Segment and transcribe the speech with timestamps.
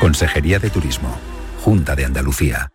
[0.00, 1.18] Consejería de Turismo.
[1.64, 2.70] Junta de Andalucía.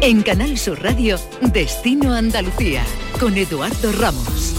[0.00, 1.18] En Canal Sur Radio,
[1.52, 2.84] Destino Andalucía,
[3.18, 4.54] con Eduardo Ramos.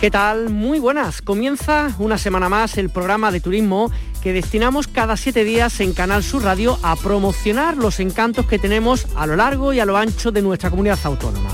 [0.00, 0.50] ¿Qué tal?
[0.50, 1.22] Muy buenas.
[1.22, 3.90] Comienza una semana más el programa de turismo
[4.22, 9.06] que destinamos cada siete días en Canal Sur Radio a promocionar los encantos que tenemos
[9.16, 11.50] a lo largo y a lo ancho de nuestra comunidad autónoma.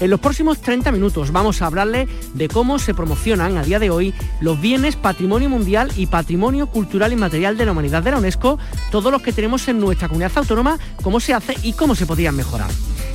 [0.00, 3.90] En los próximos 30 minutos vamos a hablarle de cómo se promocionan a día de
[3.90, 8.18] hoy los bienes patrimonio mundial y patrimonio cultural y material de la humanidad de la
[8.18, 8.58] UNESCO,
[8.90, 12.36] todos los que tenemos en nuestra comunidad autónoma, cómo se hace y cómo se podrían
[12.36, 12.70] mejorar.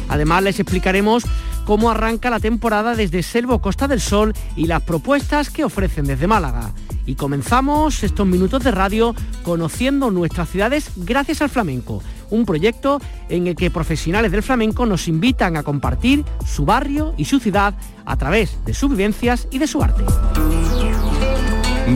[0.09, 1.23] Además les explicaremos
[1.65, 6.25] cómo arranca la temporada desde Selvo Costa del Sol y las propuestas que ofrecen desde
[6.25, 6.71] Málaga.
[7.07, 13.47] Y comenzamos estos minutos de radio conociendo nuestras ciudades gracias al flamenco, un proyecto en
[13.47, 17.73] el que profesionales del flamenco nos invitan a compartir su barrio y su ciudad
[18.05, 20.03] a través de sus vivencias y de su arte.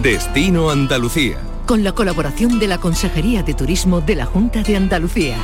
[0.01, 1.37] Destino Andalucía.
[1.67, 5.35] Con la colaboración de la Consejería de Turismo de la Junta de Andalucía.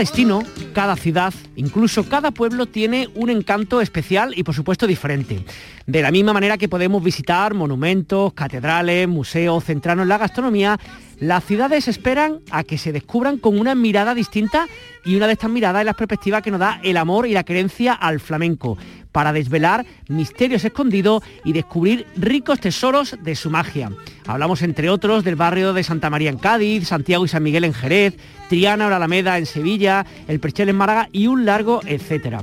[0.00, 5.44] Destino, cada ciudad, incluso cada pueblo tiene un encanto especial y por supuesto diferente.
[5.86, 10.80] De la misma manera que podemos visitar monumentos, catedrales, museos, centrarnos en la gastronomía,
[11.18, 14.66] las ciudades esperan a que se descubran con una mirada distinta
[15.04, 17.44] y una de estas miradas es la perspectiva que nos da el amor y la
[17.44, 18.78] creencia al flamenco,
[19.12, 23.90] para desvelar misterios escondidos y descubrir ricos tesoros de su magia.
[24.26, 27.74] Hablamos entre otros del barrio de Santa María en Cádiz, Santiago y San Miguel en
[27.74, 28.16] Jerez,
[28.48, 32.40] Triana o la Alameda en Sevilla, el Perchel en Málaga y un largo etcétera.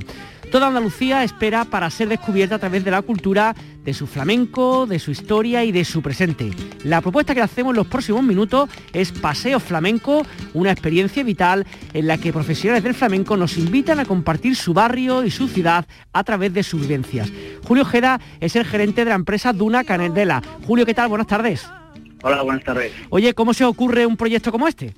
[0.50, 3.54] Toda Andalucía espera para ser descubierta a través de la cultura,
[3.84, 6.50] de su flamenco, de su historia y de su presente.
[6.84, 12.06] La propuesta que hacemos en los próximos minutos es Paseo Flamenco, una experiencia vital en
[12.06, 16.24] la que profesionales del flamenco nos invitan a compartir su barrio y su ciudad a
[16.24, 17.30] través de sus vivencias.
[17.66, 20.42] Julio Jeda es el gerente de la empresa Duna Canedela.
[20.66, 21.08] Julio, ¿qué tal?
[21.08, 21.68] Buenas tardes.
[22.22, 22.92] Hola, buenas tardes.
[23.10, 24.94] Oye, ¿cómo se ocurre un proyecto como este?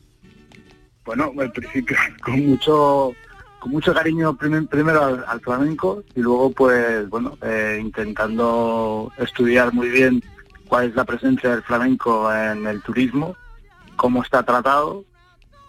[1.05, 3.15] Bueno, al principio con mucho
[3.61, 9.73] con mucho cariño prim- primero al, al flamenco y luego pues bueno eh, intentando estudiar
[9.73, 10.23] muy bien
[10.67, 13.37] cuál es la presencia del flamenco en el turismo,
[13.97, 15.05] cómo está tratado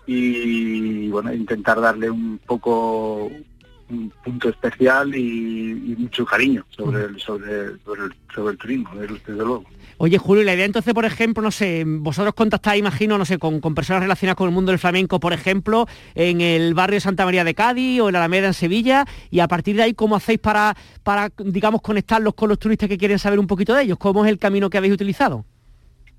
[0.07, 3.29] y bueno intentar darle un poco
[3.91, 8.89] un punto especial y, y mucho cariño sobre el, sobre, sobre el, sobre el turismo,
[8.95, 9.65] desde luego.
[9.97, 13.37] Oye, Julio, y la idea entonces, por ejemplo, no sé, vosotros contactáis, imagino, no sé,
[13.37, 15.85] con, con personas relacionadas con el mundo del flamenco, por ejemplo,
[16.15, 19.41] en el barrio de Santa María de Cádiz o en la Alameda en Sevilla, y
[19.41, 23.19] a partir de ahí, ¿cómo hacéis para, para, digamos, conectarlos con los turistas que quieren
[23.19, 23.97] saber un poquito de ellos?
[23.99, 25.45] ¿Cómo es el camino que habéis utilizado?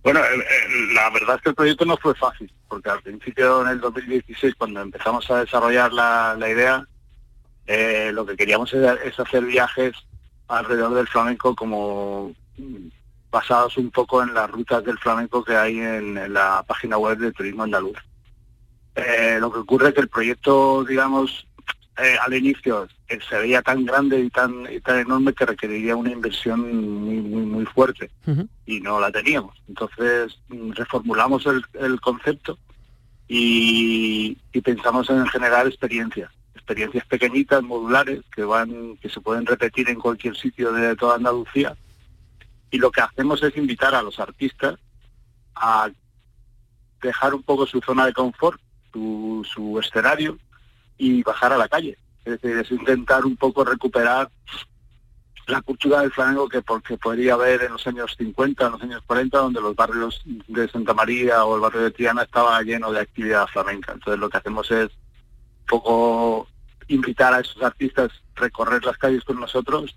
[0.02, 3.62] Bueno, eh, eh, la verdad es que el proyecto no fue fácil, porque al principio,
[3.62, 6.86] en el 2016, cuando empezamos a desarrollar la, la idea,
[7.66, 9.92] eh, lo que queríamos es, es hacer viajes
[10.48, 12.32] alrededor del flamenco como
[13.30, 17.18] basados un poco en las rutas del flamenco que hay en, en la página web
[17.18, 17.98] de Turismo Andaluz.
[18.94, 21.46] Eh, lo que ocurre es que el proyecto, digamos,
[21.98, 25.96] eh, al inicio eh, se veía tan grande y tan, y tan enorme que requeriría
[25.96, 28.10] una inversión muy, muy, muy fuerte
[28.66, 29.56] y no la teníamos.
[29.68, 32.58] Entonces mm, reformulamos el, el concepto
[33.28, 36.30] y, y pensamos en generar experiencias,
[36.62, 41.76] experiencias pequeñitas, modulares, que van, que se pueden repetir en cualquier sitio de toda Andalucía.
[42.70, 44.78] Y lo que hacemos es invitar a los artistas
[45.54, 45.90] a
[47.02, 48.60] dejar un poco su zona de confort,
[48.92, 50.38] su, su escenario
[50.96, 51.98] y bajar a la calle.
[52.24, 54.30] Es decir, es intentar un poco recuperar
[55.48, 59.02] la cultura del flamenco que porque podría haber en los años 50, en los años
[59.06, 63.00] 40, donde los barrios de Santa María o el barrio de Triana estaba lleno de
[63.00, 63.92] actividad flamenca.
[63.92, 64.90] Entonces lo que hacemos es
[65.66, 66.48] poco
[66.88, 69.96] invitar a esos artistas a recorrer las calles con nosotros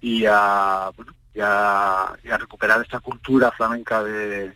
[0.00, 4.52] y a, bueno, y a, y a recuperar esta cultura flamenca de,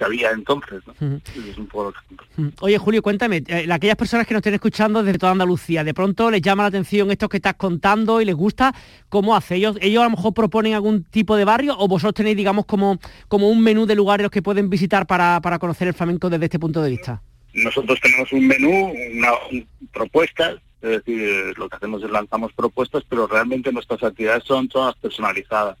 [0.00, 0.82] que había entonces.
[0.86, 0.94] ¿no?
[0.94, 1.20] Ujú.
[1.50, 2.52] Es un poco lo que-.
[2.60, 6.30] Oye, Julio, cuéntame, eh, aquellas personas que nos estén escuchando desde toda Andalucía, de pronto
[6.30, 8.74] les llama la atención esto que estás contando y les gusta,
[9.10, 9.56] ¿cómo hace?
[9.56, 12.98] ¿Ellos, ellos a lo mejor proponen algún tipo de barrio o vosotros tenéis, digamos, como,
[13.28, 16.58] como un menú de lugares que pueden visitar para, para conocer el flamenco desde este
[16.58, 17.22] punto de vista?
[17.52, 23.02] Nosotros tenemos un menú, una, un- propuestas, es decir, lo que hacemos es lanzamos propuestas,
[23.08, 25.76] pero realmente nuestras actividades son todas personalizadas.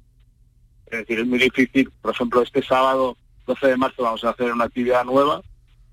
[0.86, 4.52] Es decir, es muy difícil, por ejemplo, este sábado 12 de marzo vamos a hacer
[4.52, 5.40] una actividad nueva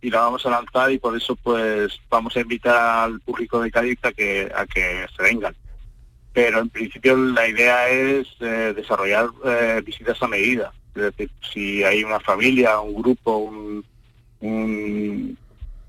[0.02, 2.76] y la vamos a lanzar y por eso pues vamos a invitar
[3.06, 5.56] al público de Cádiz a que, a que se vengan.
[6.34, 10.72] Pero en principio la idea es eh, desarrollar eh, visitas a medida.
[10.96, 13.86] Es decir, si hay una familia, un grupo, un,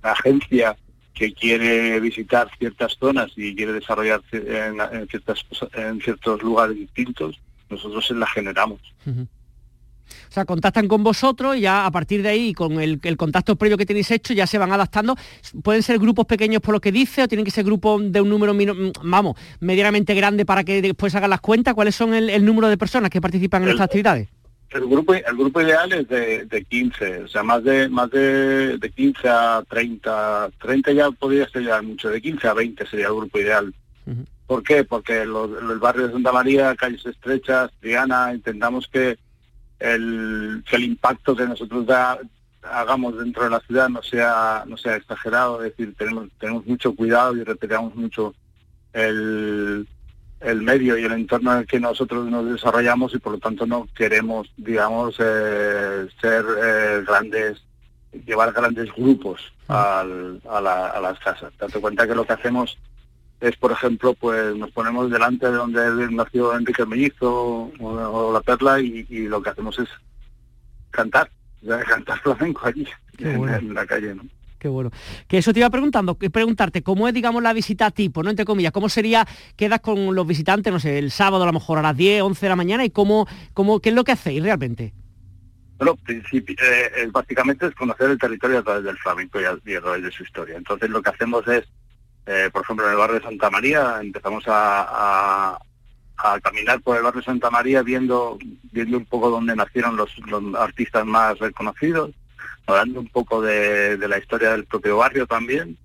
[0.02, 0.76] agencia
[1.14, 7.40] que quiere visitar ciertas zonas y quiere desarrollar en, en ciertas, en ciertos lugares distintos,
[7.68, 8.80] nosotros se la generamos.
[9.06, 13.56] O sea, contactan con vosotros y ya a partir de ahí, con el, el contacto
[13.56, 15.16] previo que tenéis hecho, ya se van adaptando.
[15.62, 18.28] ¿Pueden ser grupos pequeños por lo que dice o tienen que ser grupos de un
[18.28, 18.54] número,
[19.02, 21.74] vamos, medianamente grande para que después hagan las cuentas?
[21.74, 24.28] ¿Cuáles son el, el número de personas que participan en El- estas actividades?
[24.70, 28.76] El grupo, el grupo ideal es de, de 15, o sea, más de más de,
[28.76, 33.06] de 15 a 30, 30 ya podría ser ya mucho, de 15 a 20 sería
[33.06, 33.74] el grupo ideal.
[34.46, 34.84] ¿Por qué?
[34.84, 39.18] Porque los, el barrio de Santa María, calles estrechas, Triana, intentamos que
[39.78, 42.18] el, que el impacto que nosotros da-
[42.62, 46.94] hagamos dentro de la ciudad no sea no sea exagerado, es decir, tenemos tenemos mucho
[46.94, 48.34] cuidado y respetamos mucho
[48.92, 49.86] el,
[50.40, 53.66] el medio y el entorno en el que nosotros nos desarrollamos y por lo tanto
[53.66, 57.62] no queremos, digamos, eh, ser eh, grandes,
[58.26, 61.52] llevar grandes grupos al- a, la- a las casas.
[61.58, 62.78] Date cuenta que lo que hacemos
[63.40, 68.32] es, por ejemplo, pues nos ponemos delante de donde nació Enrique el Mellizo o, o
[68.32, 69.88] La Perla y, y lo que hacemos es
[70.90, 71.30] cantar,
[71.88, 72.86] cantar flamenco allí,
[73.18, 73.56] en, bueno.
[73.56, 74.22] en la calle, ¿no?
[74.58, 74.90] Qué bueno.
[75.28, 78.30] Que eso te iba preguntando, preguntarte, ¿cómo es, digamos, la visita tipo, no?
[78.30, 79.26] Entre comillas, ¿cómo sería,
[79.56, 82.46] quedas con los visitantes, no sé, el sábado a lo mejor a las 10, 11
[82.46, 84.92] de la mañana y cómo, cómo qué es lo que hacéis realmente?
[85.78, 90.02] Bueno, eh, básicamente es conocer el territorio a través del flamenco y a, y través
[90.02, 90.56] de su historia.
[90.56, 91.64] Entonces lo que hacemos es,
[92.26, 95.56] eh, por ejemplo, en el barrio de Santa María empezamos a
[96.42, 98.38] caminar por el barrio de Santa María viendo
[98.72, 102.10] viendo un poco dónde nacieron los, los artistas más reconocidos,
[102.68, 105.76] hablando un poco de, de la historia del propio barrio también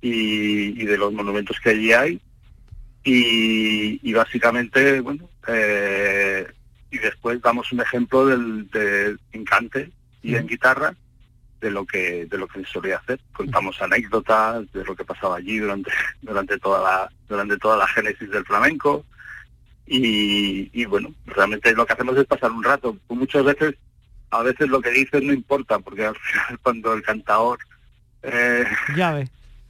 [0.00, 2.20] y, y de los monumentos que allí hay.
[3.04, 6.46] Y, y básicamente, bueno, eh,
[6.90, 9.90] y después damos un ejemplo del, de en cante
[10.22, 10.94] y en guitarra
[11.60, 13.18] de lo que de lo que se solía hacer.
[13.32, 15.90] Contamos anécdotas de lo que pasaba allí durante
[16.22, 19.04] durante toda la durante toda la génesis del flamenco.
[19.84, 22.96] Y, y bueno realmente lo que hacemos es pasar un rato.
[23.08, 23.74] Muchas veces
[24.32, 27.58] a veces lo que dices no importa porque al final cuando el cantador
[28.22, 28.64] eh,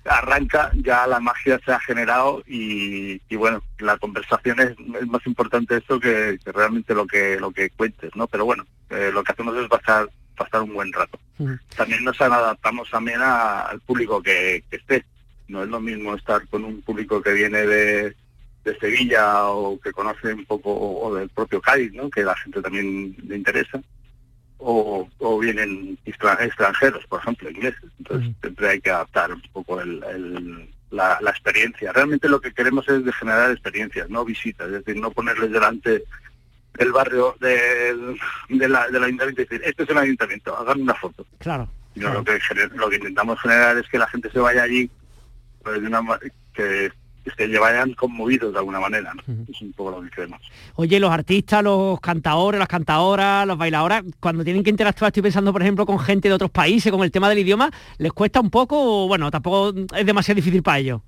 [0.05, 4.71] arranca, ya la magia se ha generado y, y bueno, la conversación es,
[5.01, 8.27] es más importante eso que, que realmente lo que lo que cuentes, ¿no?
[8.27, 11.21] Pero bueno, eh, lo que hacemos es pasar pasar un buen rato.
[11.39, 11.57] Ujú.
[11.77, 15.05] También nos adaptamos también a- al público que, que esté.
[15.47, 18.17] No es lo mismo estar con un público que viene de,
[18.65, 22.09] de Sevilla o que conoce un poco o del propio Cádiz, ¿no?
[22.11, 23.81] Que la gente también le interesa.
[24.65, 27.91] O, o vienen extra- extranjeros, por ejemplo, ingleses.
[27.99, 31.93] Entonces siempre hay que adaptar un poco el, el- la, la experiencia.
[31.93, 36.05] Realmente lo que queremos es de generar experiencias, no visitas, es decir, no ponerles delante
[36.75, 38.17] del barrio del
[38.51, 41.27] de la, del ayuntamiento y decir, este es el ayuntamiento, hagan una foto.
[41.39, 41.69] Claro.
[41.95, 42.19] Sino claro.
[42.21, 44.89] lo que lo que intentamos generar es que la gente se vaya allí
[45.63, 46.03] pues, de una
[46.55, 49.15] que, que se vayan conmovidos de alguna manera.
[49.15, 49.23] ¿no?
[49.49, 50.29] Es un poco lo que.
[50.75, 55.53] Oye, los artistas, los cantadores, las cantadoras, los bailadoras, cuando tienen que interactuar, estoy pensando,
[55.53, 58.51] por ejemplo, con gente de otros países, con el tema del idioma, ¿les cuesta un
[58.51, 61.01] poco o, bueno, tampoco es demasiado difícil para ellos?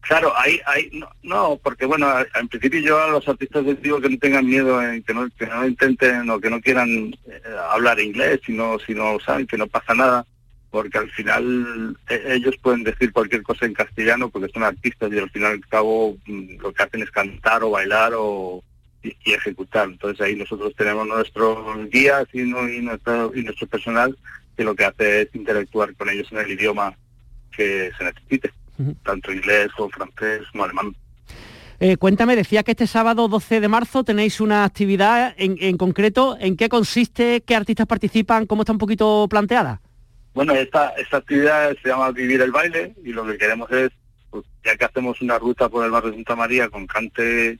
[0.00, 4.00] Claro, ahí, ahí no, no, porque bueno, en principio yo a los artistas les digo
[4.00, 7.42] que no tengan miedo, en que no, que no intenten o que no quieran eh,
[7.70, 10.24] hablar inglés, sino, si no saben que no pasa nada,
[10.70, 15.18] porque al final eh, ellos pueden decir cualquier cosa en castellano porque son artistas y
[15.18, 18.62] al final y al cabo mm, lo que hacen es cantar o bailar o
[19.02, 19.88] y, y ejecutar.
[19.88, 24.16] Entonces ahí nosotros tenemos nuestros guías y, no- y nuestro y nuestro personal
[24.56, 26.94] que lo que hace es interactuar con ellos en el idioma
[27.56, 28.52] que se necesite
[29.02, 30.94] tanto inglés o francés como alemán.
[31.80, 36.36] Eh, cuéntame, decía que este sábado 12 de marzo tenéis una actividad en, en concreto,
[36.40, 37.40] ¿en qué consiste?
[37.42, 38.46] ¿Qué artistas participan?
[38.46, 39.80] ¿Cómo está un poquito planteada?
[40.34, 43.90] Bueno, esta, esta actividad se llama Vivir el Baile y lo que queremos es,
[44.30, 47.58] pues, ya que hacemos una ruta por el barrio de Santa María con cante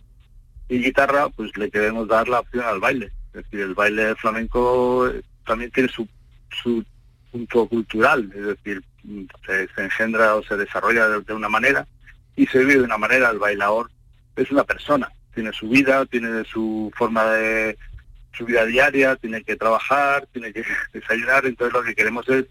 [0.68, 3.10] y guitarra, pues le queremos dar la opción al baile.
[3.28, 6.06] Es decir, el baile flamenco eh, también tiene su
[6.62, 6.84] su
[7.30, 8.82] punto cultural, es decir,
[9.46, 11.86] se, engendra o se desarrolla de, una manera
[12.36, 13.30] y se vive de una manera.
[13.30, 13.90] El bailador
[14.36, 17.76] es una persona, tiene su vida, tiene su forma de
[18.32, 22.46] su vida diaria, tiene que trabajar, tiene que desayunar, entonces lo que queremos es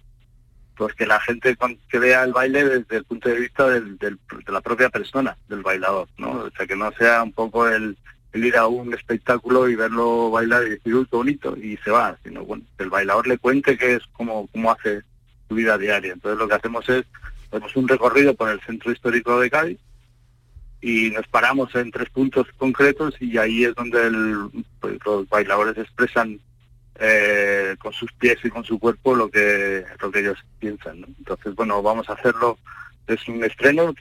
[0.77, 1.57] pues que la gente
[1.89, 4.17] que vea el baile desde el punto de vista de
[4.47, 6.31] la propia persona, del bailador, ¿no?
[6.31, 7.97] O sea, que no sea un poco el,
[8.33, 12.17] ir a un espectáculo y verlo bailar y decir, uy, qué bonito, y se va,
[12.23, 15.01] sino bueno, que el bailador le cuente que es como, como hace
[15.47, 16.13] su vida diaria.
[16.13, 17.05] Entonces lo que hacemos es,
[17.47, 19.79] hacemos un recorrido por el centro histórico de Cádiz
[20.81, 26.39] y nos paramos en tres puntos concretos y ahí es donde pues, los bailadores expresan
[26.99, 31.05] eh, con sus pies y con su cuerpo lo que lo que ellos piensan.
[31.17, 32.57] Entonces, bueno, vamos a hacerlo,
[33.07, 33.93] es un estreno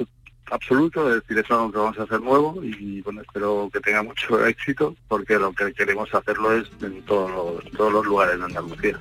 [0.50, 4.02] absoluto, es decir, es algo que vamos a hacer nuevo y bueno, espero que tenga
[4.02, 7.62] mucho éxito porque lo que queremos hacerlo es en, todos
[7.92, 8.98] los lugares de Andalucía.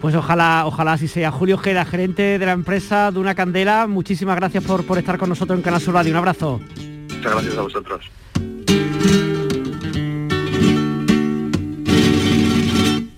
[0.00, 1.30] Pues ojalá, ojalá así sea.
[1.30, 5.28] Julio Gera, gerente de la empresa de una Candela, muchísimas gracias por, por estar con
[5.28, 6.12] nosotros en Canal Sur Radio.
[6.12, 6.60] Un abrazo.
[7.10, 8.10] Muchas gracias a vosotros.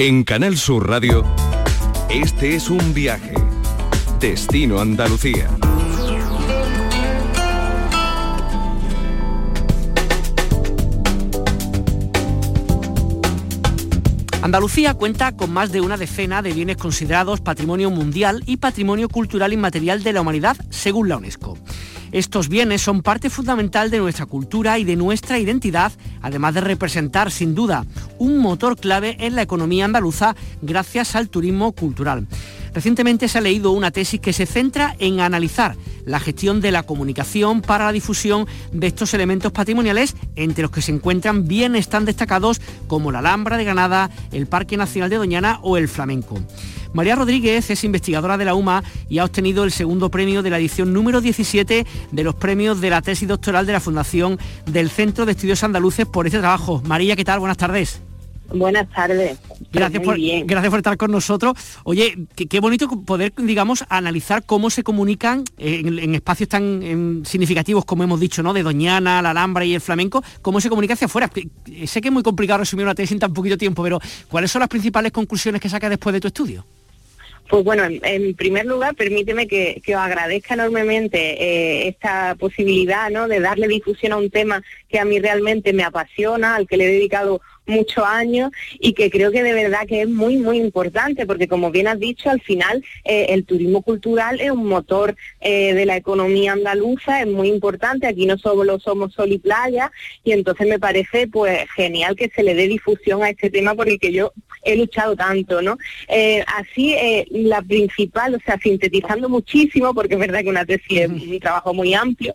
[0.05, 1.25] En Canal Sur Radio,
[2.11, 3.35] este es un viaje.
[4.19, 5.49] Destino Andalucía.
[14.43, 19.53] Andalucía cuenta con más de una decena de bienes considerados patrimonio mundial y patrimonio cultural
[19.53, 21.57] inmaterial de la humanidad, según la UNESCO.
[22.13, 27.31] Estos bienes son parte fundamental de nuestra cultura y de nuestra identidad, además de representar
[27.31, 27.87] sin duda
[28.19, 32.27] un motor clave en la economía andaluza gracias al turismo cultural.
[32.75, 36.83] Recientemente se ha leído una tesis que se centra en analizar la gestión de la
[36.83, 42.05] comunicación para la difusión de estos elementos patrimoniales, entre los que se encuentran bienes tan
[42.05, 46.39] destacados como la Alhambra de Granada, el Parque Nacional de Doñana o el Flamenco.
[46.93, 50.59] María Rodríguez es investigadora de la UMA y ha obtenido el segundo premio de la
[50.59, 55.25] edición número 17 de los premios de la tesis doctoral de la Fundación del Centro
[55.25, 56.83] de Estudios Andaluces por este trabajo.
[56.87, 57.41] María, ¿qué tal?
[57.41, 58.03] Buenas tardes.
[58.55, 59.39] Buenas tardes.
[59.73, 61.57] Gracias por, gracias por estar con nosotros.
[61.85, 68.21] Oye, qué, bonito poder, digamos, analizar cómo se comunican en, espacios tan significativos como hemos
[68.21, 68.53] dicho, ¿no?
[68.53, 71.31] De Doñana, la Alhambra y el flamenco, cómo se comunica hacia afuera.
[71.87, 74.61] Sé que es muy complicado resumir una tesis en tan poquito tiempo, pero ¿cuáles son
[74.61, 76.67] las principales conclusiones que sacas después de tu estudio?
[77.53, 83.29] Pues bueno, en, primer lugar, permíteme que, os agradezca enormemente eh, esta posibilidad ¿no?
[83.29, 86.87] de darle difusión a un tema que a mí realmente me apasiona, al que le
[86.87, 91.27] he dedicado muchos años y que creo que de verdad que es muy, muy importante,
[91.27, 95.75] porque como bien has dicho, al final eh, el turismo cultural es un motor eh,
[95.75, 99.91] de la economía andaluza, es muy importante, aquí no solo somos sol y playa,
[100.25, 103.89] y entonces me parece pues genial que se le dé difusión a este tema por
[103.89, 104.33] el que yo
[104.65, 105.77] he luchado tanto, ¿no?
[106.09, 106.95] Eh, así,
[107.31, 111.75] la principal, o sea, sintetizando muchísimo, porque es verdad que una tesis es un trabajo
[111.75, 112.35] muy amplio,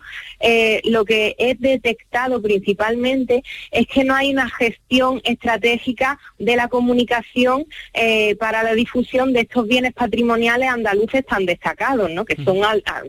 [0.85, 7.65] lo que he detectado principalmente es que no hay una gestión estratégica de la comunicación
[7.93, 12.25] eh, para la difusión de estos bienes patrimoniales andaluces tan destacados, ¿no?
[12.25, 12.57] que son,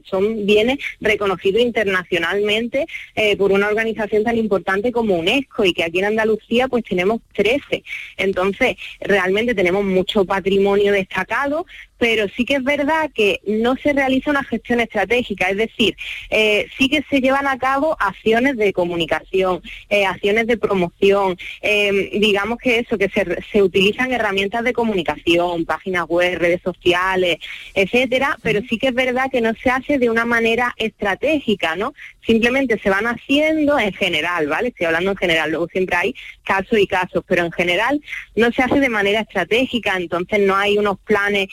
[0.05, 5.99] son bienes reconocidos internacionalmente eh, por una organización tan importante como UNESCO y que aquí
[5.99, 7.83] en Andalucía pues tenemos 13.
[8.17, 11.67] Entonces, realmente tenemos mucho patrimonio destacado,
[11.99, 15.97] pero sí que es verdad que no se realiza una gestión estratégica, es decir,
[16.31, 22.11] eh, sí que se llevan a cabo acciones de comunicación, eh, acciones de promoción, eh,
[22.19, 27.39] digamos que eso, que se, se, utilizan herramientas de comunicación, páginas web, redes sociales,
[27.75, 31.95] etcétera, pero sí que es verdad que no se hace de una manera estratégica, ¿no?
[32.25, 34.69] Simplemente se van haciendo en general, ¿vale?
[34.69, 36.15] Estoy hablando en general, luego siempre hay
[36.45, 38.01] casos y casos, pero en general
[38.37, 41.49] no se hace de manera estratégica, entonces no hay unos planes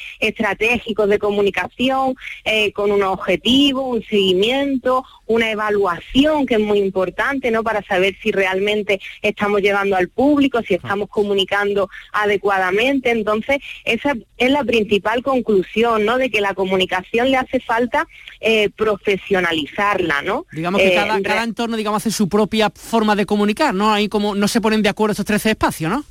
[1.07, 7.63] de comunicación eh, con un objetivo, un seguimiento, una evaluación que es muy importante, ¿no?
[7.63, 13.11] Para saber si realmente estamos llevando al público, si estamos comunicando adecuadamente.
[13.11, 16.17] Entonces, esa es la principal conclusión, ¿no?
[16.17, 18.07] De que la comunicación le hace falta
[18.39, 20.45] eh, profesionalizarla, ¿no?
[20.51, 23.93] Digamos que cada, eh, cada, entorno, digamos, hace su propia forma de comunicar, ¿no?
[23.93, 26.03] Ahí como no se ponen de acuerdo estos 13 espacios, ¿no?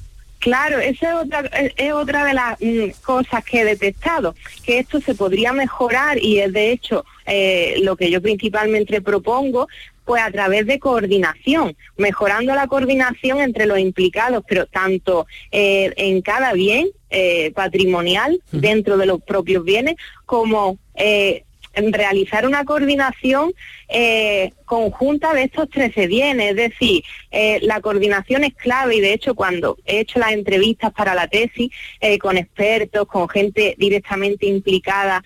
[0.44, 1.40] Claro, esa es otra,
[1.74, 6.38] es otra de las mm, cosas que he detectado, que esto se podría mejorar y
[6.40, 9.68] es de hecho eh, lo que yo principalmente propongo,
[10.04, 16.20] pues a través de coordinación, mejorando la coordinación entre los implicados, pero tanto eh, en
[16.20, 19.96] cada bien eh, patrimonial dentro de los propios bienes
[20.26, 20.76] como
[21.76, 23.52] realizar una coordinación
[23.88, 29.12] eh, conjunta de estos 13 bienes, es decir, eh, la coordinación es clave y de
[29.12, 34.46] hecho cuando he hecho las entrevistas para la tesis eh, con expertos, con gente directamente
[34.46, 35.22] implicada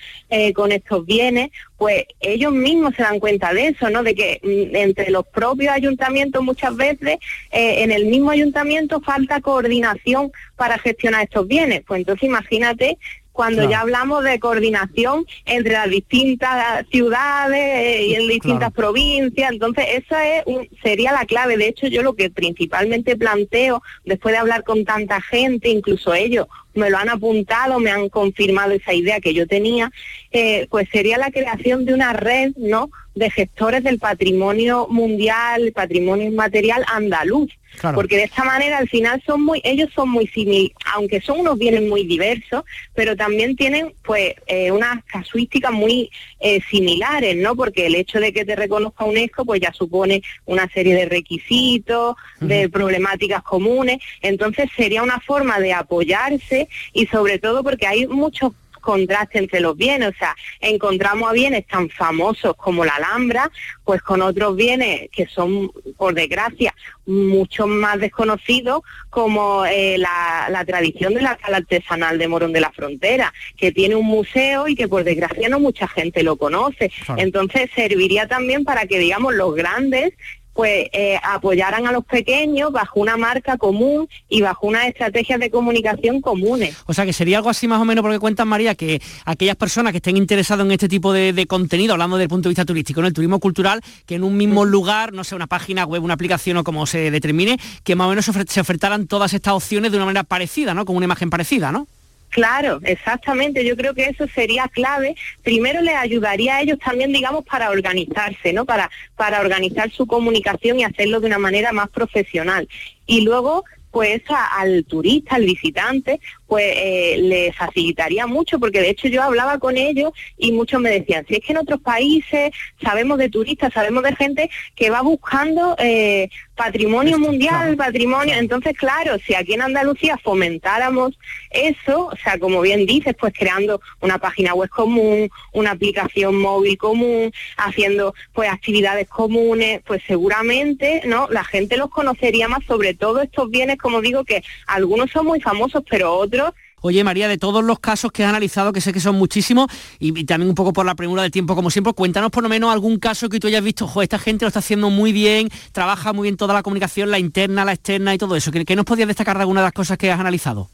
[0.54, 4.02] con estos bienes, pues ellos mismos se dan cuenta de eso, ¿no?
[4.02, 7.18] De que mm, entre los propios ayuntamientos muchas veces
[7.50, 11.82] en el mismo ayuntamiento falta coordinación para gestionar estos bienes.
[11.86, 12.98] Pues entonces imagínate
[13.38, 19.52] cuando ya hablamos de coordinación entre las distintas ciudades y en distintas provincias.
[19.52, 20.44] Entonces, esa es
[20.82, 21.56] sería la clave.
[21.56, 26.48] De hecho, yo lo que principalmente planteo, después de hablar con tanta gente, incluso ellos
[26.74, 29.92] me lo han apuntado, me han confirmado esa idea que yo tenía,
[30.32, 36.26] eh, pues sería la creación de una red, ¿no?, de gestores del patrimonio mundial, patrimonio
[36.26, 37.50] inmaterial andaluz.
[37.94, 41.58] Porque de esta manera al final son muy, ellos son muy similares, aunque son unos
[41.58, 47.54] bienes muy diversos, pero también tienen pues eh, unas casuísticas muy eh, similares, ¿no?
[47.56, 52.16] Porque el hecho de que te reconozca UNESCO pues ya supone una serie de requisitos,
[52.40, 58.52] de problemáticas comunes, entonces sería una forma de apoyarse y sobre todo porque hay muchos
[58.88, 63.50] contraste entre los bienes, o sea, encontramos a bienes tan famosos como la Alhambra,
[63.84, 68.80] pues con otros bienes que son, por desgracia, mucho más desconocidos,
[69.10, 73.94] como eh, la, tradición de la sala artesanal de Morón de la Frontera, que tiene
[73.94, 76.90] un museo y que por desgracia no mucha gente lo conoce.
[77.18, 80.14] Entonces serviría también para que, digamos, los grandes
[80.58, 85.52] pues eh, apoyaran a los pequeños bajo una marca común y bajo unas estrategias de
[85.52, 86.76] comunicación comunes.
[86.86, 89.92] O sea que sería algo así más o menos porque cuentan María que aquellas personas
[89.92, 92.98] que estén interesadas en este tipo de, contenido, hablando desde el punto de vista turístico,
[92.98, 96.14] en el turismo cultural, que en un mismo lugar, no sé, una página web, una
[96.14, 99.96] aplicación o como se determine, que más o menos se ofertaran todas estas opciones de
[99.96, 100.84] una manera parecida, ¿no?
[100.84, 101.86] Con una imagen parecida, ¿no?
[102.30, 103.64] Claro, exactamente.
[103.64, 105.16] Yo creo que eso sería clave.
[105.42, 108.64] Primero les ayudaría a ellos también, digamos, para organizarse, ¿no?
[108.64, 112.68] Para, para organizar su comunicación y hacerlo de una manera más profesional.
[113.06, 119.06] Y luego pues al turista, al visitante, pues eh, le facilitaría mucho, porque de hecho
[119.06, 122.50] yo hablaba con ellos y muchos me decían, si es que en otros países
[122.82, 129.18] sabemos de turistas, sabemos de gente que va buscando eh, patrimonio mundial, patrimonio, entonces claro,
[129.24, 131.18] si aquí en Andalucía fomentáramos
[131.50, 136.78] eso, o sea, como bien dices, pues creando una página web común, una aplicación móvil
[136.78, 141.28] común, haciendo pues actividades comunes, pues seguramente, ¿no?
[141.30, 145.40] La gente los conocería más, sobre todo estos bienes, como digo, que algunos son muy
[145.40, 146.37] famosos, pero otros
[146.80, 149.66] Oye, María, de todos los casos que has analizado, que sé que son muchísimos,
[149.98, 152.72] y, también un poco por la premura del tiempo, como siempre, cuéntanos por lo menos
[152.72, 156.12] algún caso que tú hayas visto, jo, esta gente lo está haciendo muy bien, trabaja
[156.12, 158.52] muy bien toda la comunicación, la interna, la externa y todo eso.
[158.52, 160.68] ¿Qué, nos podías destacar de alguna de las cosas que has analizado?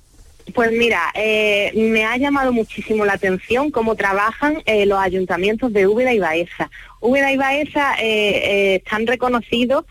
[0.53, 5.87] Pues mira, eh, me ha llamado muchísimo la atención cómo trabajan eh, los ayuntamientos de
[5.87, 6.71] Úbeda y Baeza.
[7.01, 9.87] Úbeda y Baeza eh, están reconocidos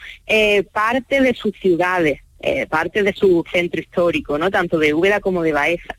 [0.71, 2.22] parte de sus ciudades.
[2.45, 4.51] Eh, parte de su centro histórico, ¿no?
[4.51, 5.95] Tanto de Úbeda como de Baeza.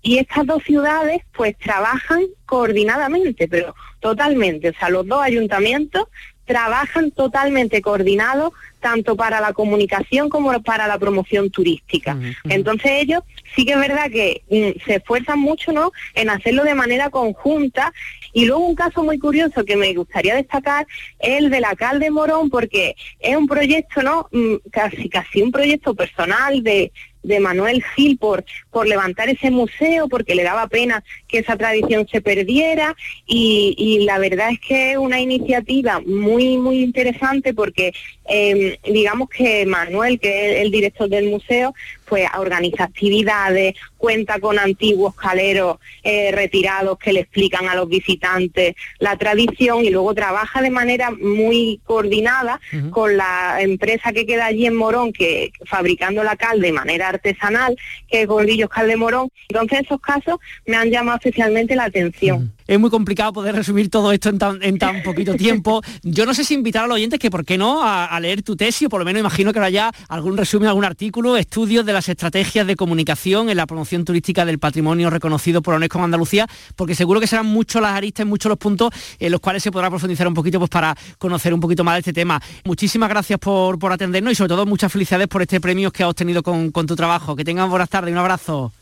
[0.00, 4.70] Y estas dos ciudades pues trabajan coordinadamente, pero totalmente.
[4.70, 6.08] O sea, los dos ayuntamientos
[6.46, 12.16] trabajan totalmente coordinados tanto para la comunicación como para la promoción turística.
[12.48, 13.22] Entonces ellos
[13.54, 15.92] sí que es verdad que mm, se esfuerzan mucho ¿no?
[16.14, 17.92] en hacerlo de manera conjunta.
[18.32, 20.86] Y luego un caso muy curioso que me gustaría destacar
[21.18, 24.28] es el de la Cal de Morón, porque es un proyecto, ¿no?
[24.32, 26.92] Mm, casi casi un proyecto personal de,
[27.22, 32.06] de Manuel Gil por, por levantar ese museo, porque le daba pena que esa tradición
[32.10, 32.96] se perdiera.
[33.26, 37.92] Y, y la verdad es que es una iniciativa muy, muy interesante porque
[38.28, 41.74] eh, digamos que Manuel, que es el director del museo,
[42.12, 48.74] pues organiza actividades, cuenta con antiguos caleros eh, retirados que le explican a los visitantes
[48.98, 54.66] la tradición y luego trabaja de manera muy coordinada con la empresa que queda allí
[54.66, 57.76] en Morón, que fabricando la cal de manera artesanal,
[58.08, 59.30] que es Gordillos Cal de Morón.
[59.48, 64.12] Entonces esos casos me han llamado especialmente la atención es muy complicado poder resumir todo
[64.12, 65.82] esto en tan, poquito tiempo.
[66.02, 68.56] Yo no sé si invitar a los oyentes que, ¿por qué no?, a, leer tu
[68.56, 72.08] tesis, o por lo menos imagino que haya algún resumen, algún artículo, estudios de las
[72.08, 76.46] estrategias de comunicación en la promoción turística del patrimonio reconocido por UNESCO en Andalucía,
[76.76, 79.90] porque seguro que serán muchos las aristas, muchos los puntos en los cuales se podrá
[79.90, 82.40] profundizar un poquito pues, para conocer un poquito más de este tema.
[82.64, 86.10] Muchísimas gracias por, por atendernos y sobre todo muchas felicidades por este premio que has
[86.10, 87.34] obtenido con, con tu trabajo.
[87.34, 88.72] Que tengan buenas tardes, un abrazo.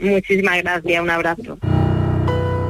[0.00, 1.58] Muchísimas gracias, un abrazo.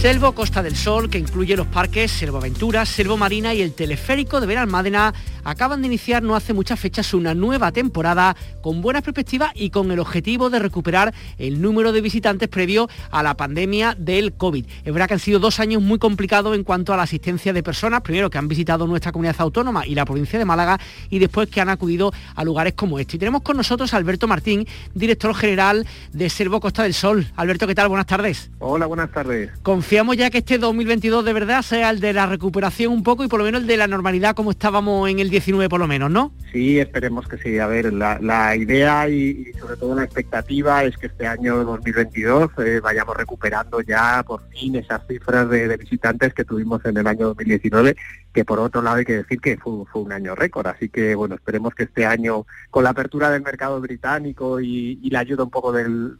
[0.00, 4.40] Selvo Costa del Sol, que incluye los parques Selvo Aventuras, Selvo Marina y el teleférico
[4.40, 5.12] de Benalmádena,
[5.44, 9.90] acaban de iniciar no hace muchas fechas una nueva temporada con buenas perspectivas y con
[9.90, 14.64] el objetivo de recuperar el número de visitantes previo a la pandemia del COVID.
[14.84, 17.62] Es verdad que han sido dos años muy complicados en cuanto a la asistencia de
[17.62, 21.50] personas, primero que han visitado nuestra comunidad autónoma y la provincia de Málaga y después
[21.50, 23.16] que han acudido a lugares como este.
[23.16, 27.26] Y tenemos con nosotros a Alberto Martín, director general de Selvo Costa del Sol.
[27.36, 27.88] Alberto, ¿qué tal?
[27.88, 28.50] Buenas tardes.
[28.60, 29.50] Hola, buenas tardes.
[29.90, 33.26] Confiamos ya que este 2022 de verdad sea el de la recuperación un poco y
[33.26, 36.12] por lo menos el de la normalidad como estábamos en el 19 por lo menos,
[36.12, 36.32] ¿no?
[36.52, 37.58] Sí, esperemos que sí.
[37.58, 42.78] A ver, la, idea y, sobre todo la expectativa es que este año 2022 eh,
[42.80, 47.96] vayamos recuperando ya por fin esas cifras de, visitantes que tuvimos en el año 2019,
[48.32, 50.66] que por otro lado hay que decir que fue, un año récord.
[50.66, 55.20] Así que bueno, esperemos que este año con la apertura del mercado británico y, la
[55.20, 56.18] ayuda un poco del,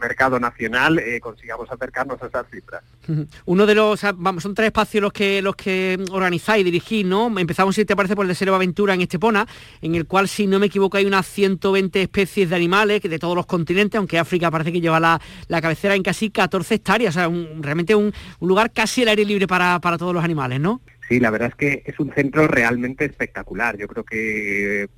[0.00, 2.82] mercado nacional eh, consigamos acercarnos a esas cifras.
[3.44, 7.32] Uno de los, vamos, son tres espacios los que los que organizáis dirigís, ¿no?
[7.38, 9.46] Empezamos, si te parece, por el de Selva Aventura en Estepona,
[9.80, 13.36] en el cual, si no me equivoco, hay unas 120 especies de animales de todos
[13.36, 15.20] los continentes, aunque África parece que lleva la,
[15.60, 19.80] cabecera en casi 14 hectáreas, o sea, realmente un, lugar casi al aire libre para,
[19.80, 20.80] para todos los animales, ¿no?
[21.08, 23.76] Sí, la verdad es que es un centro realmente espectacular.
[23.76, 24.88] Yo creo que eh,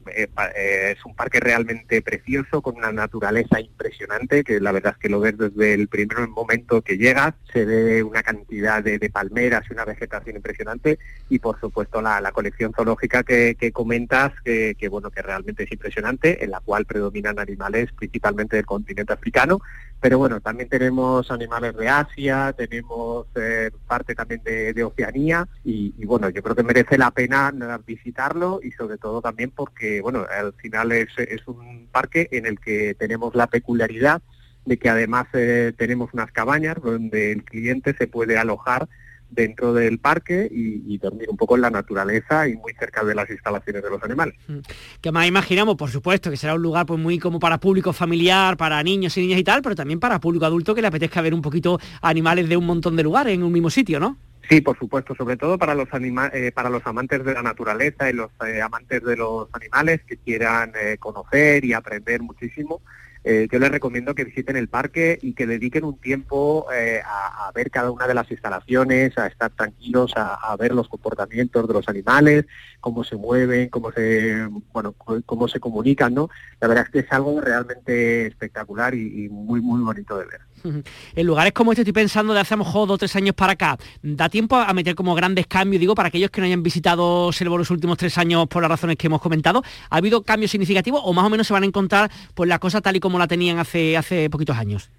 [0.54, 5.08] eh, es un parque realmente precioso, con una naturaleza impresionante, que la verdad es que
[5.08, 9.72] lo ves desde el primer momento que llegas, se ve una cantidad de, palmeras y
[9.72, 10.98] una vegetación impresionante,
[11.30, 16.50] y por supuesto la, colección zoológica que, comentas, que, bueno, que realmente es impresionante, en
[16.50, 19.60] la cual predominan animales principalmente del continente africano,
[20.00, 26.28] pero bueno, también tenemos animales de Asia, tenemos eh, parte también de, Oceanía y, bueno,
[26.28, 27.52] yo creo que merece la pena
[27.86, 31.08] visitarlo y sobre todo también porque, bueno, al final es,
[31.46, 34.20] un parque en el que tenemos la peculiaridad
[34.66, 38.88] de que además eh, tenemos unas cabañas donde el cliente se puede alojar
[39.30, 43.28] dentro del parque y, dormir un poco en la naturaleza y muy cerca de las
[43.28, 44.34] instalaciones de los animales.
[44.46, 44.58] Mm.
[45.00, 48.56] Que más imaginamos, por supuesto, que será un lugar pues muy como para público familiar,
[48.56, 51.34] para niños y niñas y tal, pero también para público adulto que le apetezca ver
[51.34, 54.16] un poquito animales de un montón de lugares en un mismo sitio, ¿no?
[54.48, 58.12] Sí, por supuesto, sobre todo para los eh, para los amantes de la naturaleza y
[58.12, 62.82] los eh, amantes de los animales que quieran eh, conocer y aprender muchísimo.
[63.26, 67.50] Eh, yo les recomiendo que visiten el parque y que dediquen un tiempo eh, a,
[67.54, 71.88] ver cada una de las instalaciones, a estar tranquilos, a, ver los comportamientos de los
[71.88, 72.44] animales,
[72.80, 76.28] cómo se mueven, cómo se, bueno, cómo se comunican, ¿no?
[76.60, 80.40] La verdad es que es algo realmente espectacular y muy, muy bonito de ver.
[80.64, 83.34] En lugares como este estoy pensando de hace a lo mejor dos o tres años
[83.34, 85.78] para acá, ¿da tiempo a meter como grandes cambios?
[85.78, 88.96] Digo, para aquellos que no hayan visitado Selvo los últimos tres años por las razones
[88.96, 92.10] que hemos comentado, ¿ha habido cambios significativos o más o menos se van a encontrar
[92.34, 94.90] pues la cosa tal y como la tenían hace, hace poquitos años?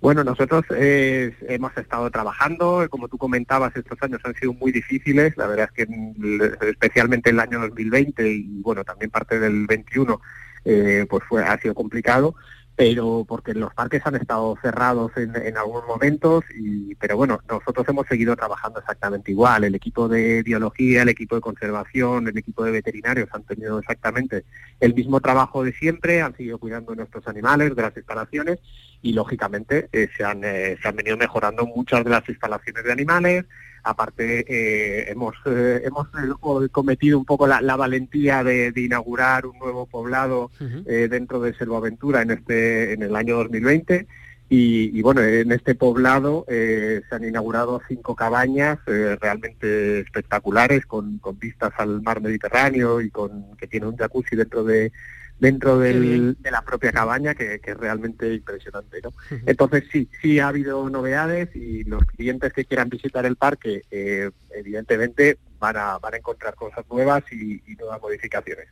[0.00, 5.34] Bueno, nosotros eh, hemos estado trabajando, como tú comentabas, estos años han sido muy difíciles,
[5.36, 10.20] la verdad es que mm, especialmente el año 2020 y bueno, también parte del 21,
[10.64, 12.34] eh, pues fue, ha sido complicado,
[12.76, 17.86] pero porque los parques han estado cerrados en, en, algunos momentos, y, pero bueno, nosotros
[17.88, 19.64] hemos seguido trabajando exactamente igual.
[19.64, 24.44] El equipo de biología, el equipo de conservación, el equipo de veterinarios han tenido exactamente
[24.80, 28.58] el mismo trabajo de siempre, han seguido cuidando nuestros animales, de las instalaciones,
[29.02, 32.92] y lógicamente eh, se, han, eh, se han venido mejorando muchas de las instalaciones de
[32.92, 33.44] animales,
[33.84, 39.84] Aparte, eh, hemos, eh, hemos eh, cometido un poco la, valentía de, inaugurar un nuevo
[39.84, 40.50] poblado
[40.86, 44.06] dentro de Selvaventura en, este, en el año 2020.
[44.48, 51.72] Y, bueno, en este poblado se han inaugurado cinco cabañas realmente espectaculares con, con, vistas
[51.76, 54.92] al mar Mediterráneo y con que tiene un jacuzzi dentro de,
[55.44, 59.00] dentro de la propia cabaña, que, es realmente impresionante.
[59.02, 59.12] ¿no?
[59.44, 64.30] Entonces sí, sí ha habido novedades y los clientes que quieran visitar el parque, eh,
[64.50, 68.68] evidentemente van a, van a encontrar cosas nuevas y, nuevas modificaciones.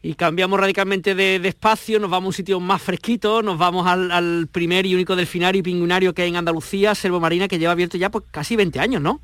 [0.00, 4.48] Y cambiamos radicalmente de, espacio, nos vamos a un sitio más fresquito, nos vamos al,
[4.50, 7.98] primer y único delfinario y pingüinario que hay en Andalucía, Selvo Marina, que lleva abierto
[7.98, 9.20] ya pues casi 20 años, ¿no?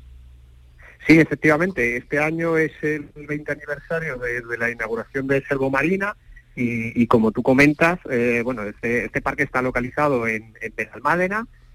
[1.07, 1.97] Sí, efectivamente.
[1.97, 6.15] Este año es el 20 aniversario de, de la inauguración de Selvo Marina
[6.55, 10.73] y, como tú comentas, eh, bueno, este, este, parque está localizado en, en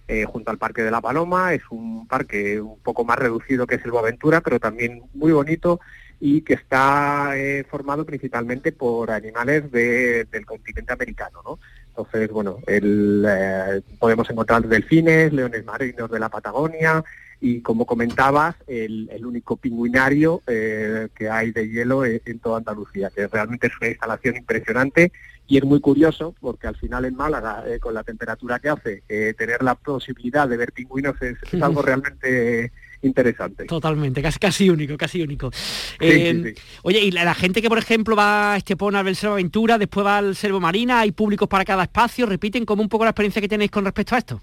[0.08, 1.52] eh, junto al Parque de la Paloma.
[1.52, 5.80] Es un parque un poco más reducido que Aventura, pero también muy bonito
[6.20, 11.58] y que está eh, formado principalmente por animales del continente americano, ¿no?
[11.88, 17.02] Entonces, bueno, el, eh, podemos encontrar delfines, leones marinos de la Patagonia
[17.40, 22.58] y, como comentabas, el, el único pingüinario eh, que hay de hielo en, en toda
[22.58, 25.12] Andalucía, que realmente es una instalación impresionante
[25.48, 29.02] y es muy curioso porque al final en Málaga, eh, con la temperatura que hace,
[29.08, 32.72] eh, tener la posibilidad de ver pingüinos es, es algo realmente
[33.02, 33.66] interesante.
[33.66, 35.52] Totalmente, casi, casi único, casi único.
[35.52, 36.62] Sí, Eh, sí, sí.
[36.82, 39.78] Oye, y la, la gente que, por ejemplo, va a Estepona a ver Selva Aventura,
[39.78, 43.10] después va al Selvo Marina, hay públicos para cada espacio, repiten como un poco la
[43.10, 44.40] experiencia que tenéis con respecto a esto.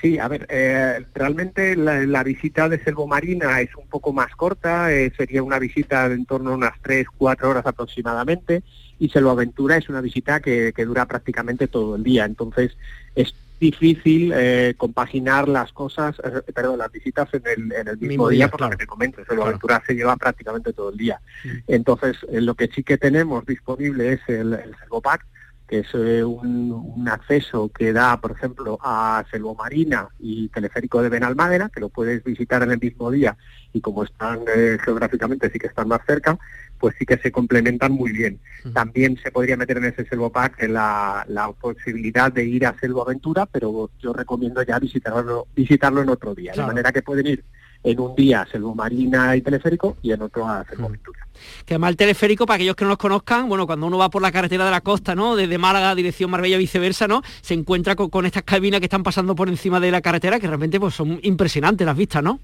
[0.00, 4.34] Sí, a ver, eh, realmente la, la visita de Selvo Marina es un poco más
[4.34, 8.62] corta, eh, sería una visita de en torno a unas 3, 4 horas aproximadamente,
[8.98, 12.76] y Selvo Aventura es una visita que, que dura prácticamente todo el día, entonces
[13.14, 18.08] es difícil eh, compaginar las cosas, eh, perdón, las visitas en el, en el mismo,
[18.08, 18.72] Mismo día, día, por claro.
[18.72, 19.48] lo que te comento, Selvo Claro.
[19.48, 21.20] Aventura se lleva prácticamente todo el día.
[21.66, 25.26] Entonces, eh, lo que sí que tenemos disponible es el, el Selvo Pack,
[25.70, 31.00] que es eh, un, un acceso que da, por ejemplo, a Selvo Marina y Teleférico
[31.00, 33.36] de Benalmádena, que lo puedes visitar en el mismo día
[33.72, 36.36] y como están eh, geográficamente sí que están más cerca,
[36.80, 38.40] pues sí que se complementan muy bien.
[38.74, 43.02] También se podría meter en ese Selvo Pack la, la posibilidad de ir a Selvo
[43.02, 46.66] Aventura, pero yo recomiendo ya visitarlo, visitarlo en otro día, Claro.
[46.68, 47.44] de manera que pueden ir
[47.82, 51.26] en un día Selvo Marina y Teleférico y en otro a Selvo Aventura.
[51.64, 54.20] Que además el teleférico, para aquellos que no los conozcan, bueno, cuando uno va por
[54.22, 55.36] la carretera de la costa, ¿no?
[55.36, 57.22] Desde Málaga, dirección Marbella, viceversa, ¿no?
[57.40, 60.46] Se encuentra con, con estas cabinas que están pasando por encima de la carretera, que
[60.46, 62.38] realmente pues son impresionantes las vistas, ¿no?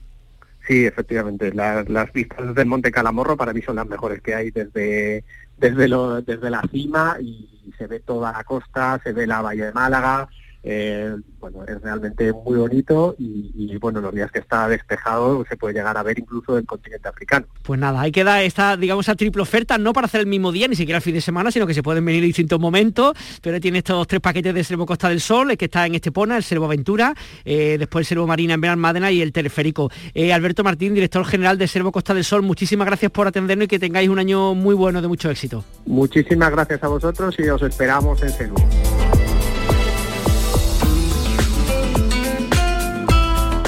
[0.66, 1.53] Sí, efectivamente.
[1.53, 5.22] La- las vistas del Monte Calamorro para mí son las mejores que hay desde
[5.59, 9.66] desde lo- desde la cima y se ve toda la costa, se ve la bahía
[9.66, 10.29] de Málaga.
[10.69, 15.57] Eh, bueno, es realmente muy bonito y, y, bueno, los días que está despejado se
[15.57, 17.47] puede llegar a ver incluso el continente africano.
[17.63, 20.51] Pues nada, hay que dar esta, digamos, esa triple oferta, no para hacer el mismo
[20.51, 23.17] día, ni siquiera el fin de semana, sino que se pueden venir en distintos momentos,
[23.43, 26.37] pero tiene estos tres paquetes de Servo Costa del Sol, el que está en Estepona,
[26.37, 29.89] el Servo Aventura, eh, después el Servo Marina en Benalmádena y el teleférico.
[30.15, 33.69] Eh, Alberto Martín, director general de Servo Costa del Sol, muchísimas gracias por atendernos y
[33.69, 35.65] que tengáis un año muy bueno, de mucho éxito.
[35.87, 38.57] Muchísimas gracias a vosotros y os esperamos en Selú.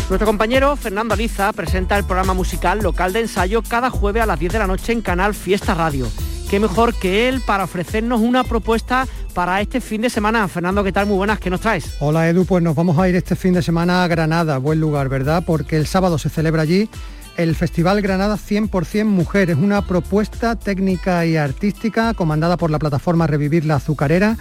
[0.09, 4.39] Nuestro compañero Fernando Aliza presenta el programa musical local de ensayo cada jueves a las
[4.39, 6.09] 10 de la noche en Canal Fiesta Radio.
[6.49, 10.49] Qué mejor que él para ofrecernos una propuesta para este fin de semana.
[10.49, 11.07] Fernando, ¿qué tal?
[11.07, 11.95] Muy buenas, ¿qué nos traes?
[12.01, 15.11] Hola Edu, pues nos vamos a ir este fin de semana a Granada, buen lugar,
[15.11, 15.43] ¿verdad?
[15.47, 16.89] Porque el sábado se celebra allí
[17.37, 19.51] el Festival Granada 100% Mujer.
[19.51, 24.39] Es una propuesta técnica y artística comandada por la plataforma Revivir la Azucarera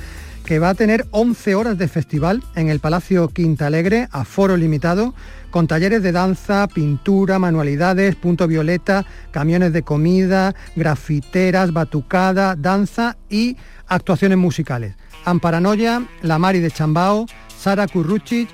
[0.48, 4.56] que va a tener 11 horas de festival en el Palacio Quinta Alegre, a foro
[4.56, 5.14] limitado,
[5.52, 13.58] con talleres de danza, pintura, manualidades, punto violeta, camiones de comida, grafiteras, batucada, danza y
[13.88, 14.96] actuaciones musicales.
[15.26, 17.26] Amparanoia, La Mari de Chambao,
[17.58, 18.50] Sara Curruchich,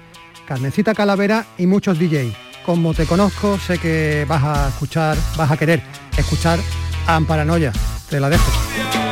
[0.47, 2.33] Carmencita Calavera y muchos DJs.
[2.65, 5.81] Como te conozco, sé que vas a escuchar, vas a querer
[6.17, 6.59] escuchar
[7.07, 7.73] a Amparanoia.
[8.09, 9.02] Te la dejo.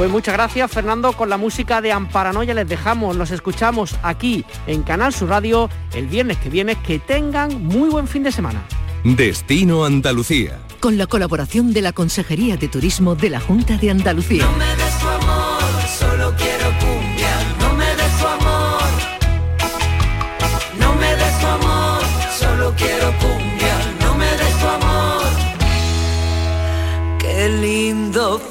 [0.00, 4.82] Pues muchas gracias Fernando, con la música de Amparanoia les dejamos, nos escuchamos aquí en
[4.82, 8.62] Canal Sur Radio el viernes que viene, que tengan muy buen fin de semana.
[9.04, 10.58] Destino Andalucía.
[10.80, 14.46] Con la colaboración de la Consejería de Turismo de la Junta de Andalucía.
[14.46, 14.89] No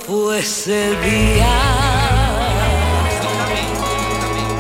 [0.10, 1.48] lindo fue ese día.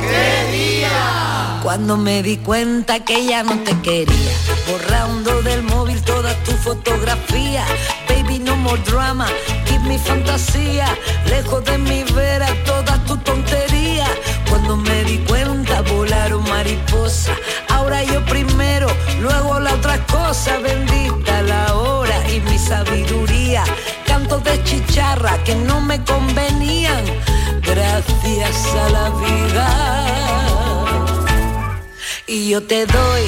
[0.02, 1.60] ¡Qué día!
[1.64, 4.32] Cuando me di cuenta que ya no te quería,
[4.70, 7.66] borrando del móvil toda tu fotografía.
[8.08, 9.28] Baby, no more drama,
[9.66, 10.88] keep mi fantasía,
[11.26, 14.08] lejos de mi vera toda tu tontería.
[14.50, 17.34] Cuando me di cuenta volaron mariposa,
[17.70, 18.88] ahora yo primero,
[19.22, 23.64] luego la otra cosa, bendita la hora y mi sabiduría.
[24.20, 27.06] Cantos de chicharra que no me convenían,
[27.62, 29.68] gracias a la vida.
[32.28, 33.24] Y yo te doy,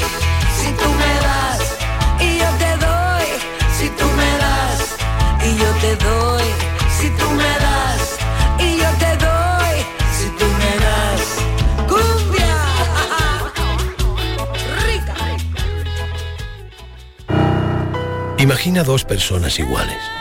[0.60, 1.62] si tú me das,
[2.20, 3.28] y yo te doy,
[3.78, 4.98] si tú me das,
[5.48, 6.44] y yo te doy,
[7.00, 8.18] si tú me das,
[8.60, 9.76] y yo te doy,
[10.18, 11.22] si tú me das.
[11.88, 12.54] Cumbia,
[14.86, 15.16] rica.
[18.40, 20.21] Imagina dos personas iguales.